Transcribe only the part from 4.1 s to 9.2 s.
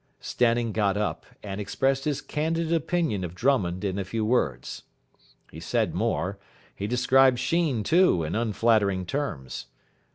words. He said more. He described Sheen, too in unflattering